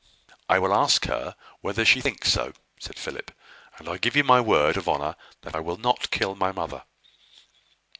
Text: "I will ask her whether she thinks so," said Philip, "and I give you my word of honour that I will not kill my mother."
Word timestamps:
"I 0.49 0.57
will 0.57 0.73
ask 0.73 1.05
her 1.05 1.35
whether 1.59 1.85
she 1.85 2.01
thinks 2.01 2.33
so," 2.33 2.53
said 2.79 2.97
Philip, 2.97 3.29
"and 3.77 3.87
I 3.87 3.99
give 3.99 4.15
you 4.15 4.23
my 4.23 4.41
word 4.41 4.75
of 4.75 4.89
honour 4.89 5.15
that 5.43 5.55
I 5.55 5.59
will 5.59 5.77
not 5.77 6.09
kill 6.09 6.33
my 6.33 6.51
mother." 6.51 6.85